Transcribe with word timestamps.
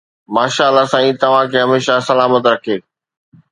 ماشاءالله 0.37 0.85
سائين 0.93 1.15
توهان 1.21 1.45
کي 1.53 1.57
هميشه 1.65 1.95
سلامت 2.09 2.43
رکي 2.53 2.75